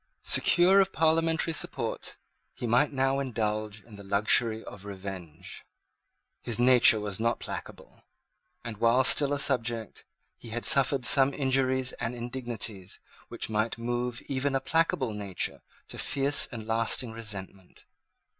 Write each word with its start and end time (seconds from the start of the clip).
Secure 0.23 0.79
of 0.81 0.91
parliamentary 0.91 1.53
support, 1.53 2.17
he 2.55 2.65
might 2.65 2.91
now 2.91 3.19
indulge 3.19 3.83
in 3.83 3.97
the 3.97 4.03
luxury 4.03 4.63
of 4.63 4.83
revenge. 4.83 5.63
His 6.41 6.57
nature 6.57 6.99
was 6.99 7.19
not 7.19 7.39
placable; 7.39 8.01
and, 8.65 8.77
while 8.77 9.03
still 9.03 9.31
a 9.31 9.37
subject, 9.37 10.03
he 10.39 10.49
had 10.49 10.65
suffered 10.65 11.05
some 11.05 11.35
injuries 11.35 11.91
and 11.99 12.15
indignities 12.15 12.99
which 13.27 13.47
might 13.47 13.77
move 13.77 14.23
even 14.25 14.55
a 14.55 14.59
placable 14.59 15.13
nature 15.13 15.61
to 15.89 15.99
fierce 15.99 16.47
and 16.51 16.65
lasting 16.65 17.11
resentment. 17.11 17.85